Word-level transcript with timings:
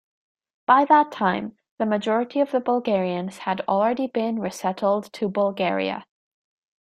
By 0.65 0.85
that 0.85 1.11
time, 1.11 1.57
the 1.77 1.85
majority 1.85 2.39
of 2.39 2.49
the 2.49 2.59
Bulgarians 2.59 3.37
had 3.37 3.61
already 3.67 4.07
been 4.07 4.39
resettled 4.39 5.13
to 5.13 5.29
Bulgaria. 5.29 6.07